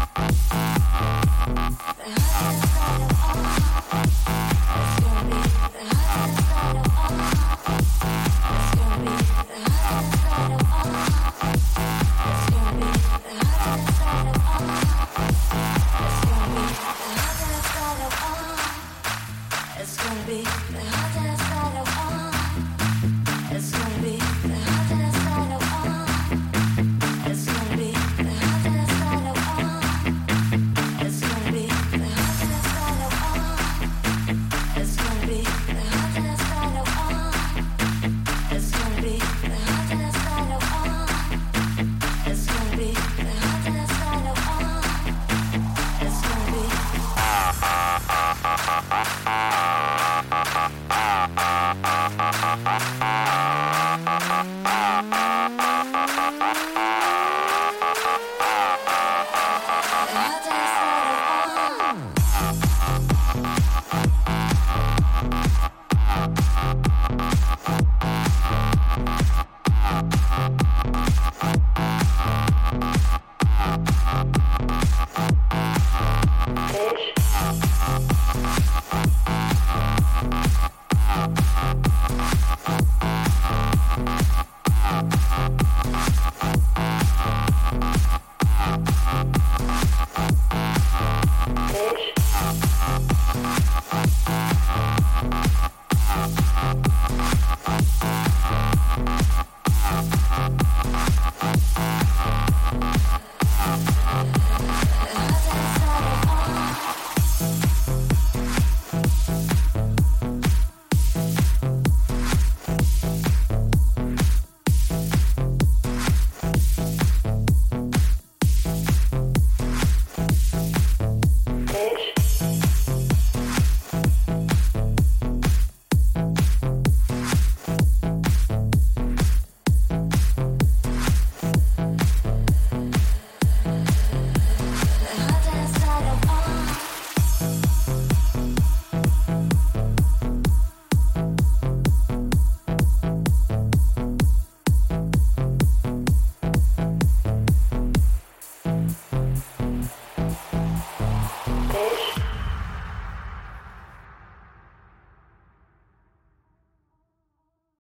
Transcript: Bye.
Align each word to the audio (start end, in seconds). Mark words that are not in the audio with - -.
Bye. 0.00 0.69